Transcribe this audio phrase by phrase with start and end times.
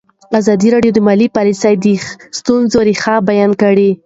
[0.39, 1.85] ازادي راډیو د مالي پالیسي د
[2.37, 3.89] ستونزو رېښه بیان کړې.